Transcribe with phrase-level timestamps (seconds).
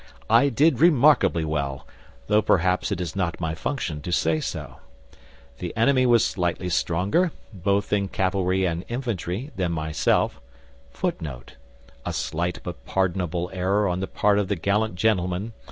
[0.31, 1.85] I did remarkably well,
[2.25, 4.77] though perhaps it is not my function to say so.
[5.59, 10.41] The enemy was slightly stronger, both in cavalry and infantry, than myself
[10.89, 11.55] [Footnote:
[12.03, 15.53] A slight but pardonable error on the part of the gallant gentleman.